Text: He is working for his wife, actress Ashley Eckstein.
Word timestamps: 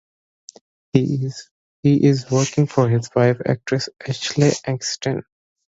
He 0.93 1.27
is 1.83 2.31
working 2.31 2.65
for 2.65 2.89
his 2.89 3.11
wife, 3.15 3.37
actress 3.45 3.87
Ashley 4.09 4.49
Eckstein. 4.65 5.21